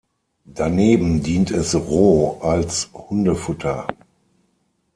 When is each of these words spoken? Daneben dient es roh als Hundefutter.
Daneben 0.45 1.21
dient 1.21 1.51
es 1.51 1.75
roh 1.75 2.41
als 2.41 2.89
Hundefutter. 2.91 3.85